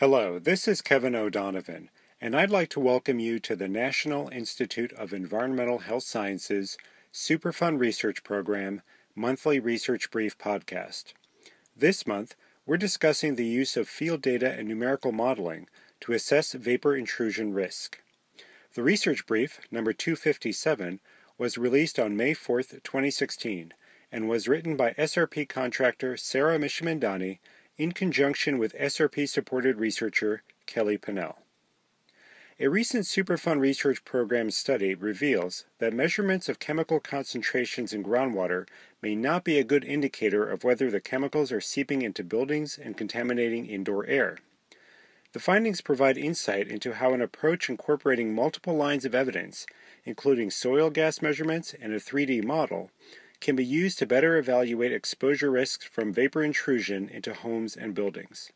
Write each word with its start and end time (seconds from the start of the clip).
Hello, 0.00 0.38
this 0.38 0.68
is 0.68 0.80
Kevin 0.80 1.16
O'Donovan, 1.16 1.90
and 2.20 2.36
I'd 2.36 2.52
like 2.52 2.68
to 2.68 2.78
welcome 2.78 3.18
you 3.18 3.40
to 3.40 3.56
the 3.56 3.66
National 3.66 4.28
Institute 4.28 4.92
of 4.92 5.12
Environmental 5.12 5.80
Health 5.80 6.04
Sciences 6.04 6.78
Superfund 7.12 7.80
Research 7.80 8.22
Program 8.22 8.82
Monthly 9.16 9.58
Research 9.58 10.12
Brief 10.12 10.38
podcast. 10.38 11.14
This 11.76 12.06
month, 12.06 12.36
we're 12.64 12.76
discussing 12.76 13.34
the 13.34 13.44
use 13.44 13.76
of 13.76 13.88
field 13.88 14.22
data 14.22 14.52
and 14.52 14.68
numerical 14.68 15.10
modeling 15.10 15.66
to 16.02 16.12
assess 16.12 16.52
vapor 16.52 16.94
intrusion 16.94 17.52
risk. 17.52 18.00
The 18.74 18.84
research 18.84 19.26
brief, 19.26 19.58
number 19.72 19.92
257, 19.92 21.00
was 21.38 21.58
released 21.58 21.98
on 21.98 22.16
May 22.16 22.34
4, 22.34 22.62
2016, 22.62 23.74
and 24.12 24.28
was 24.28 24.46
written 24.46 24.76
by 24.76 24.92
SRP 24.92 25.48
contractor 25.48 26.16
Sarah 26.16 26.56
Mishamandani 26.56 27.40
in 27.78 27.92
conjunction 27.92 28.58
with 28.58 28.74
SRP 28.74 29.28
supported 29.28 29.78
researcher 29.78 30.42
Kelly 30.66 30.98
Pennell. 30.98 31.38
A 32.60 32.66
recent 32.66 33.04
Superfund 33.04 33.60
Research 33.60 34.04
Program 34.04 34.50
study 34.50 34.92
reveals 34.92 35.64
that 35.78 35.92
measurements 35.92 36.48
of 36.48 36.58
chemical 36.58 36.98
concentrations 36.98 37.92
in 37.92 38.02
groundwater 38.02 38.66
may 39.00 39.14
not 39.14 39.44
be 39.44 39.60
a 39.60 39.64
good 39.64 39.84
indicator 39.84 40.44
of 40.44 40.64
whether 40.64 40.90
the 40.90 41.00
chemicals 41.00 41.52
are 41.52 41.60
seeping 41.60 42.02
into 42.02 42.24
buildings 42.24 42.76
and 42.76 42.96
contaminating 42.96 43.64
indoor 43.64 44.04
air. 44.06 44.38
The 45.34 45.38
findings 45.38 45.80
provide 45.80 46.18
insight 46.18 46.66
into 46.66 46.94
how 46.94 47.12
an 47.12 47.22
approach 47.22 47.70
incorporating 47.70 48.34
multiple 48.34 48.74
lines 48.74 49.04
of 49.04 49.14
evidence, 49.14 49.66
including 50.04 50.50
soil 50.50 50.90
gas 50.90 51.22
measurements 51.22 51.76
and 51.80 51.92
a 51.92 52.00
3D 52.00 52.42
model, 52.42 52.90
can 53.40 53.56
be 53.56 53.64
used 53.64 53.98
to 53.98 54.06
better 54.06 54.36
evaluate 54.36 54.92
exposure 54.92 55.50
risks 55.50 55.86
from 55.86 56.12
vapor 56.12 56.42
intrusion 56.42 57.08
into 57.08 57.34
homes 57.34 57.76
and 57.76 57.94
buildings. 57.94 58.52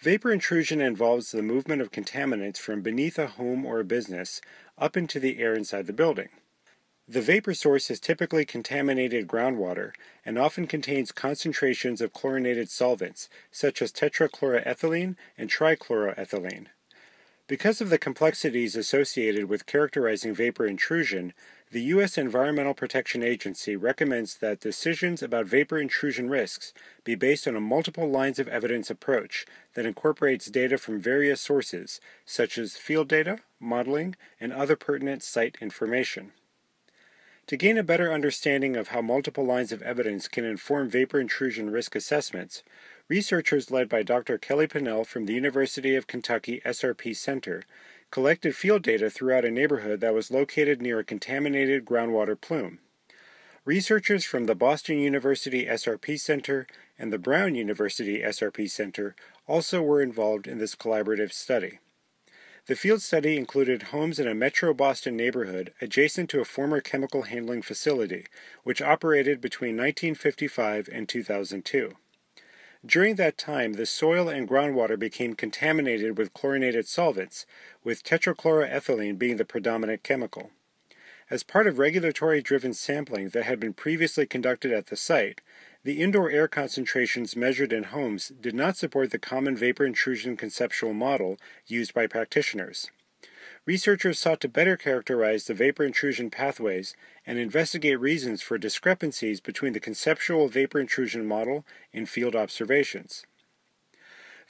Vapor 0.00 0.32
intrusion 0.32 0.80
involves 0.80 1.30
the 1.30 1.42
movement 1.42 1.82
of 1.82 1.92
contaminants 1.92 2.56
from 2.56 2.80
beneath 2.80 3.18
a 3.18 3.26
home 3.26 3.66
or 3.66 3.80
a 3.80 3.84
business 3.84 4.40
up 4.78 4.96
into 4.96 5.20
the 5.20 5.38
air 5.38 5.54
inside 5.54 5.86
the 5.86 5.92
building. 5.92 6.30
The 7.06 7.20
vapor 7.20 7.54
source 7.54 7.90
is 7.90 8.00
typically 8.00 8.44
contaminated 8.44 9.26
groundwater 9.26 9.92
and 10.24 10.38
often 10.38 10.66
contains 10.66 11.12
concentrations 11.12 12.00
of 12.00 12.12
chlorinated 12.12 12.70
solvents, 12.70 13.28
such 13.50 13.82
as 13.82 13.92
tetrachloroethylene 13.92 15.16
and 15.36 15.50
trichloroethylene. 15.50 16.66
Because 17.48 17.80
of 17.80 17.90
the 17.90 17.98
complexities 17.98 18.76
associated 18.76 19.46
with 19.46 19.66
characterizing 19.66 20.32
vapor 20.32 20.66
intrusion, 20.66 21.34
the 21.72 21.82
U.S. 21.82 22.18
Environmental 22.18 22.74
Protection 22.74 23.22
Agency 23.22 23.76
recommends 23.76 24.38
that 24.38 24.58
decisions 24.58 25.22
about 25.22 25.46
vapor 25.46 25.78
intrusion 25.78 26.28
risks 26.28 26.74
be 27.04 27.14
based 27.14 27.46
on 27.46 27.54
a 27.54 27.60
multiple 27.60 28.10
lines 28.10 28.40
of 28.40 28.48
evidence 28.48 28.90
approach 28.90 29.46
that 29.74 29.86
incorporates 29.86 30.46
data 30.46 30.76
from 30.76 31.00
various 31.00 31.40
sources, 31.40 32.00
such 32.24 32.58
as 32.58 32.76
field 32.76 33.06
data, 33.06 33.38
modeling, 33.60 34.16
and 34.40 34.52
other 34.52 34.74
pertinent 34.74 35.22
site 35.22 35.56
information. 35.60 36.32
To 37.46 37.56
gain 37.56 37.78
a 37.78 37.84
better 37.84 38.12
understanding 38.12 38.76
of 38.76 38.88
how 38.88 39.00
multiple 39.00 39.44
lines 39.44 39.70
of 39.70 39.82
evidence 39.82 40.26
can 40.26 40.44
inform 40.44 40.90
vapor 40.90 41.20
intrusion 41.20 41.70
risk 41.70 41.94
assessments, 41.94 42.64
researchers 43.08 43.70
led 43.70 43.88
by 43.88 44.02
Dr. 44.02 44.38
Kelly 44.38 44.66
Pennell 44.66 45.04
from 45.04 45.26
the 45.26 45.34
University 45.34 45.94
of 45.94 46.08
Kentucky 46.08 46.60
SRP 46.64 47.16
Center 47.16 47.62
collected 48.10 48.56
field 48.56 48.82
data 48.82 49.08
throughout 49.08 49.44
a 49.44 49.50
neighborhood 49.50 50.00
that 50.00 50.14
was 50.14 50.30
located 50.30 50.82
near 50.82 50.98
a 50.98 51.04
contaminated 51.04 51.84
groundwater 51.84 52.40
plume. 52.40 52.78
Researchers 53.64 54.24
from 54.24 54.46
the 54.46 54.54
Boston 54.54 54.98
University 54.98 55.66
SRP 55.66 56.18
Center 56.18 56.66
and 56.98 57.12
the 57.12 57.18
Brown 57.18 57.54
University 57.54 58.20
SRP 58.20 58.70
Center 58.70 59.14
also 59.46 59.82
were 59.82 60.02
involved 60.02 60.46
in 60.46 60.58
this 60.58 60.74
collaborative 60.74 61.32
study. 61.32 61.78
The 62.66 62.76
field 62.76 63.02
study 63.02 63.36
included 63.36 63.84
homes 63.84 64.18
in 64.18 64.28
a 64.28 64.34
metro 64.34 64.74
Boston 64.74 65.16
neighborhood 65.16 65.72
adjacent 65.80 66.30
to 66.30 66.40
a 66.40 66.44
former 66.44 66.80
chemical 66.80 67.22
handling 67.22 67.62
facility, 67.62 68.26
which 68.64 68.82
operated 68.82 69.40
between 69.40 69.76
1955 69.76 70.88
and 70.92 71.08
2002. 71.08 71.96
During 72.84 73.16
that 73.16 73.36
time, 73.36 73.74
the 73.74 73.84
soil 73.84 74.28
and 74.28 74.48
groundwater 74.48 74.98
became 74.98 75.34
contaminated 75.34 76.16
with 76.16 76.32
chlorinated 76.32 76.88
solvents, 76.88 77.44
with 77.84 78.02
tetrachloroethylene 78.02 79.18
being 79.18 79.36
the 79.36 79.44
predominant 79.44 80.02
chemical. 80.02 80.50
As 81.28 81.42
part 81.42 81.66
of 81.66 81.78
regulatory 81.78 82.40
driven 82.40 82.72
sampling 82.72 83.28
that 83.28 83.44
had 83.44 83.60
been 83.60 83.74
previously 83.74 84.26
conducted 84.26 84.72
at 84.72 84.86
the 84.86 84.96
site, 84.96 85.40
the 85.84 86.00
indoor 86.02 86.30
air 86.30 86.48
concentrations 86.48 87.36
measured 87.36 87.72
in 87.72 87.84
homes 87.84 88.32
did 88.40 88.54
not 88.54 88.76
support 88.76 89.10
the 89.10 89.18
common 89.18 89.56
vapor 89.56 89.84
intrusion 89.84 90.36
conceptual 90.36 90.94
model 90.94 91.38
used 91.66 91.94
by 91.94 92.06
practitioners 92.06 92.90
researchers 93.66 94.18
sought 94.18 94.40
to 94.40 94.48
better 94.48 94.76
characterize 94.76 95.44
the 95.44 95.54
vapor 95.54 95.84
intrusion 95.84 96.30
pathways 96.30 96.94
and 97.26 97.38
investigate 97.38 98.00
reasons 98.00 98.42
for 98.42 98.58
discrepancies 98.58 99.40
between 99.40 99.72
the 99.72 99.80
conceptual 99.80 100.48
vapor 100.48 100.80
intrusion 100.80 101.26
model 101.26 101.64
and 101.92 102.08
field 102.08 102.34
observations. 102.34 103.24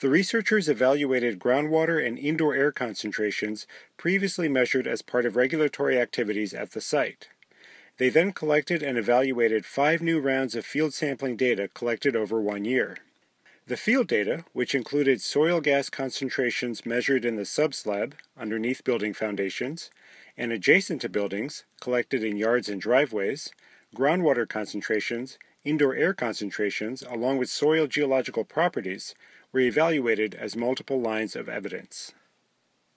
The 0.00 0.08
researchers 0.08 0.68
evaluated 0.68 1.38
groundwater 1.38 2.04
and 2.04 2.18
indoor 2.18 2.54
air 2.54 2.72
concentrations 2.72 3.66
previously 3.98 4.48
measured 4.48 4.86
as 4.86 5.02
part 5.02 5.26
of 5.26 5.36
regulatory 5.36 5.98
activities 5.98 6.54
at 6.54 6.70
the 6.70 6.80
site. 6.80 7.28
They 7.98 8.08
then 8.08 8.32
collected 8.32 8.82
and 8.82 8.96
evaluated 8.96 9.66
five 9.66 10.00
new 10.00 10.18
rounds 10.18 10.54
of 10.54 10.64
field 10.64 10.94
sampling 10.94 11.36
data 11.36 11.68
collected 11.68 12.16
over 12.16 12.40
one 12.40 12.64
year. 12.64 12.96
The 13.70 13.76
field 13.76 14.08
data, 14.08 14.44
which 14.52 14.74
included 14.74 15.22
soil 15.22 15.60
gas 15.60 15.88
concentrations 15.88 16.84
measured 16.84 17.24
in 17.24 17.36
the 17.36 17.44
subslab 17.44 18.14
underneath 18.36 18.82
building 18.82 19.14
foundations 19.14 19.92
and 20.36 20.50
adjacent 20.50 21.02
to 21.02 21.08
buildings 21.08 21.64
collected 21.80 22.24
in 22.24 22.36
yards 22.36 22.68
and 22.68 22.80
driveways, 22.80 23.52
groundwater 23.94 24.48
concentrations, 24.48 25.38
indoor 25.62 25.94
air 25.94 26.12
concentrations, 26.12 27.02
along 27.02 27.38
with 27.38 27.48
soil 27.48 27.86
geological 27.86 28.44
properties, 28.44 29.14
were 29.52 29.60
evaluated 29.60 30.34
as 30.34 30.56
multiple 30.56 31.00
lines 31.00 31.36
of 31.36 31.48
evidence. 31.48 32.12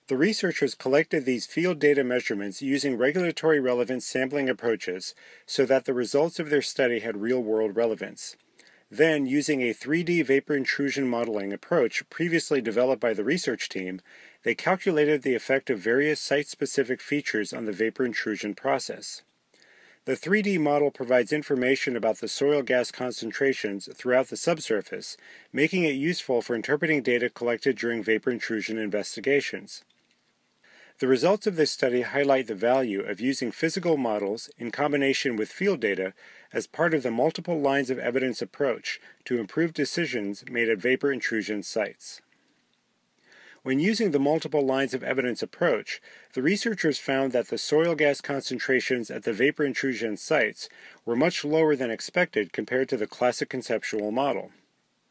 The 0.08 0.18
researchers 0.18 0.74
collected 0.74 1.26
these 1.26 1.46
field 1.46 1.78
data 1.78 2.04
measurements 2.04 2.64
using 2.64 2.98
regulatory 2.98 3.60
relevant 3.60 4.02
sampling 4.02 4.50
approaches 4.50 5.14
so 5.46 5.68
that 5.68 5.86
the 5.86 5.94
results 5.94 6.40
of 6.40 6.50
their 6.50 6.64
study 6.64 7.02
had 7.02 7.22
real 7.22 7.44
world 7.44 7.76
relevance. 7.76 8.38
Then, 8.96 9.26
using 9.26 9.64
a 9.64 9.74
3D 9.74 10.24
vapor 10.24 10.56
intrusion 10.56 11.08
modeling 11.08 11.52
approach 11.52 12.08
previously 12.12 12.62
developed 12.62 13.02
by 13.02 13.16
the 13.16 13.24
research 13.24 13.68
team, 13.68 14.02
they 14.44 14.54
calculated 14.54 15.24
the 15.24 15.34
effect 15.34 15.72
of 15.72 15.80
various 15.80 16.22
site 16.22 16.48
specific 16.48 17.02
features 17.02 17.54
on 17.54 17.66
the 17.66 17.72
vapor 17.72 18.06
intrusion 18.06 18.54
process. 18.54 19.24
The 20.06 20.16
3D 20.16 20.60
model 20.60 20.92
provides 20.92 21.34
information 21.34 21.96
about 21.96 22.20
the 22.20 22.28
soil 22.28 22.62
gas 22.62 22.92
concentrations 22.92 23.90
throughout 23.96 24.28
the 24.28 24.38
subsurface, 24.38 25.18
making 25.52 25.86
it 25.86 25.96
useful 25.96 26.44
for 26.44 26.54
interpreting 26.54 27.02
data 27.02 27.32
collected 27.32 27.76
during 27.76 28.04
vapor 28.04 28.30
intrusion 28.30 28.78
investigations. 28.78 29.84
The 31.04 31.10
results 31.10 31.46
of 31.48 31.58
this 31.58 31.70
study 31.70 32.04
highlight 32.04 32.48
the 32.48 32.56
value 32.56 33.02
of 33.02 33.20
using 33.20 33.52
physical 33.52 33.98
models 33.98 34.50
in 34.58 34.72
combination 34.72 35.36
with 35.36 35.52
field 35.52 35.82
data 35.82 36.14
as 36.54 36.66
part 36.66 36.94
of 36.94 37.04
the 37.04 37.12
multiple 37.12 37.60
lines 37.60 37.90
of 37.90 38.00
evidence 38.00 38.42
approach 38.42 39.02
to 39.26 39.38
improve 39.38 39.74
decisions 39.74 40.46
made 40.50 40.70
at 40.70 40.78
vapor 40.78 41.12
intrusion 41.12 41.62
sites. 41.62 42.22
When 43.64 43.82
using 43.82 44.12
the 44.12 44.18
multiple 44.18 44.66
lines 44.66 44.94
of 44.94 45.04
evidence 45.04 45.44
approach, 45.44 46.02
the 46.36 46.42
researchers 46.42 47.00
found 47.00 47.34
that 47.34 47.50
the 47.50 47.58
soil 47.58 47.96
gas 47.96 48.22
concentrations 48.22 49.12
at 49.12 49.24
the 49.24 49.34
vapor 49.34 49.66
intrusion 49.66 50.16
sites 50.16 50.70
were 51.04 51.18
much 51.18 51.44
lower 51.44 51.76
than 51.76 51.92
expected 51.92 52.54
compared 52.54 52.88
to 52.88 52.96
the 52.96 53.08
classic 53.08 53.50
conceptual 53.50 54.12
model. 54.12 54.52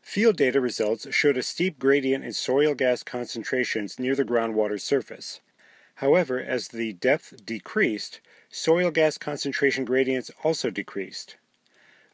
Field 0.01 0.39
data 0.39 0.59
results 0.59 1.07
showed 1.15 1.37
a 1.37 1.43
steep 1.43 1.79
gradient 1.79 2.25
in 2.25 2.33
soil 2.33 2.73
gas 2.75 3.03
concentrations 3.03 3.99
near 3.99 4.15
the 4.15 4.25
groundwater 4.25 4.81
surface. 4.81 5.43
However, 5.97 6.41
as 6.41 6.69
the 6.69 6.95
depth 6.95 7.45
decreased, 7.45 8.21
soil 8.51 8.91
gas 8.91 9.19
concentration 9.19 9.85
gradients 9.85 10.31
also 10.43 10.71
decreased. 10.71 11.37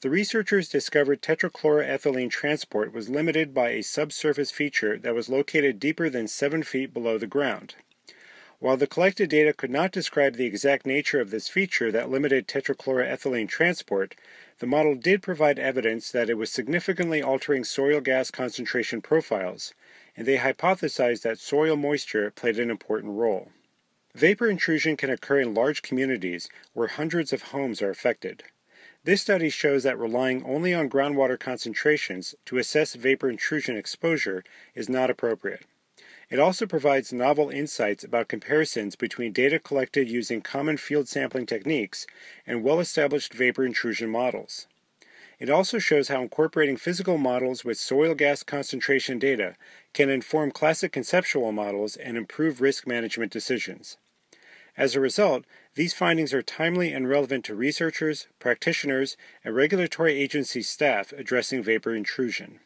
The 0.01 0.11
researchers 0.11 0.69
discovered 0.69 1.23
tetrachloroethylene 1.23 2.31
transport 2.31 2.93
was 2.93 3.09
limited 3.09 3.53
by 3.53 3.71
a 3.71 3.83
subsurface 3.83 4.53
feature 4.53 4.97
that 4.99 5.15
was 5.15 5.29
located 5.29 5.81
deeper 5.81 6.09
than 6.09 6.29
7 6.29 6.63
feet 6.63 6.95
below 6.95 7.19
the 7.19 7.27
ground. 7.27 7.75
While 8.61 8.77
the 8.77 8.87
collected 8.87 9.31
data 9.31 9.53
could 9.53 9.71
not 9.71 9.93
describe 9.93 10.35
the 10.35 10.47
exact 10.47 10.85
nature 10.85 11.21
of 11.21 11.31
this 11.31 11.49
feature 11.49 11.91
that 11.93 12.11
limited 12.11 12.47
tetrachloroethylene 12.47 13.49
transport, 13.49 14.15
the 14.59 14.67
model 14.67 14.97
did 14.97 15.23
provide 15.23 15.59
evidence 15.59 16.11
that 16.11 16.29
it 16.29 16.35
was 16.35 16.51
significantly 16.51 17.23
altering 17.23 17.65
soil 17.65 18.01
gas 18.01 18.31
concentration 18.31 19.01
profiles, 19.01 19.75
and 20.17 20.27
they 20.27 20.39
hypothesized 20.39 21.23
that 21.23 21.39
soil 21.39 21.77
moisture 21.77 22.31
played 22.33 22.59
an 22.59 22.71
important 22.71 23.15
role. 23.15 23.51
Vapor 24.15 24.49
intrusion 24.49 24.97
can 24.97 25.11
occur 25.11 25.39
in 25.41 25.55
large 25.55 25.83
communities 25.83 26.49
where 26.73 26.89
hundreds 26.89 27.33
of 27.33 27.43
homes 27.43 27.83
are 27.83 27.91
affected. 27.91 28.43
This 29.05 29.21
study 29.21 29.51
shows 29.51 29.83
that 29.85 29.99
relying 29.99 30.45
only 30.45 30.75
on 30.75 30.91
groundwater 30.91 31.39
concentrations 31.39 32.35
to 32.47 32.59
assess 32.59 32.95
vapor 32.95 33.31
intrusion 33.31 33.77
exposure 33.77 34.43
is 34.75 34.89
not 34.89 35.11
appropriate. 35.11 35.65
It 36.31 36.39
also 36.39 36.67
provides 36.67 37.13
novel 37.13 37.49
insights 37.49 38.05
about 38.05 38.29
comparisons 38.29 38.97
between 38.97 39.33
data 39.33 39.59
collected 39.59 40.09
using 40.11 40.43
common 40.43 40.77
field 40.77 41.09
sampling 41.09 41.47
techniques 41.47 42.07
and 42.47 42.63
well 42.63 42.81
established 42.81 43.33
vapor 43.33 43.65
intrusion 43.65 44.11
models. 44.11 44.67
It 45.39 45.51
also 45.51 45.79
shows 45.79 46.09
how 46.09 46.23
incorporating 46.23 46.77
physical 46.77 47.17
models 47.17 47.65
with 47.65 47.79
soil 47.79 48.15
gas 48.15 48.43
concentration 48.43 49.21
data 49.21 49.55
can 49.93 50.11
inform 50.11 50.51
classic 50.51 50.91
conceptual 50.91 51.53
models 51.53 51.95
and 51.97 52.17
improve 52.17 52.61
risk 52.61 52.89
management 52.89 53.31
decisions. 53.31 53.99
As 54.77 54.97
a 54.97 55.01
result, 55.01 55.45
these 55.75 55.95
findings 55.95 56.35
are 56.35 56.43
timely 56.43 56.93
and 56.93 57.09
relevant 57.09 57.45
to 57.45 57.55
researchers, 57.55 58.27
practitioners, 58.41 59.17
and 59.45 59.55
regulatory 59.55 60.21
agency 60.21 60.63
staff 60.63 61.13
addressing 61.13 61.63
vapor 61.63 61.95
intrusion. 61.95 62.59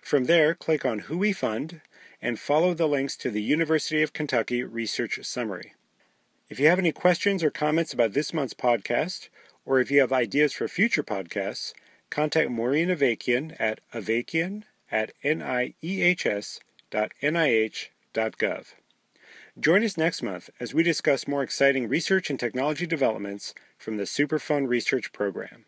From 0.00 0.24
there, 0.24 0.54
click 0.54 0.84
on 0.84 1.00
Who 1.00 1.18
We 1.18 1.32
Fund 1.32 1.80
and 2.20 2.38
follow 2.38 2.74
the 2.74 2.88
links 2.88 3.16
to 3.18 3.30
the 3.30 3.42
University 3.42 4.02
of 4.02 4.12
Kentucky 4.12 4.62
Research 4.62 5.18
Summary. 5.22 5.74
If 6.48 6.60
you 6.60 6.68
have 6.68 6.78
any 6.78 6.92
questions 6.92 7.42
or 7.42 7.50
comments 7.50 7.92
about 7.92 8.12
this 8.12 8.34
month's 8.34 8.54
podcast, 8.54 9.28
or 9.64 9.80
if 9.80 9.90
you 9.90 10.00
have 10.00 10.12
ideas 10.12 10.52
for 10.52 10.68
future 10.68 11.02
podcasts, 11.02 11.72
contact 12.10 12.50
Maureen 12.50 12.88
Avakian 12.88 13.56
at 13.58 13.80
avakian 13.92 14.64
at 14.90 15.12
niehs.nih.gov. 15.24 16.60
Join 19.58 19.84
us 19.84 19.96
next 19.96 20.22
month 20.22 20.50
as 20.60 20.74
we 20.74 20.82
discuss 20.82 21.28
more 21.28 21.42
exciting 21.42 21.88
research 21.88 22.30
and 22.30 22.40
technology 22.40 22.86
developments 22.86 23.54
from 23.78 23.96
the 23.96 24.04
Superfund 24.04 24.68
Research 24.68 25.12
Program. 25.12 25.64